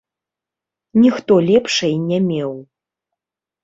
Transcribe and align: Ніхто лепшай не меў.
Ніхто 1.03 1.39
лепшай 1.51 1.93
не 2.09 2.19
меў. 2.33 2.53